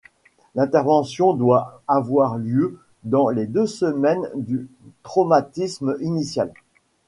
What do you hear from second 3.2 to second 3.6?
les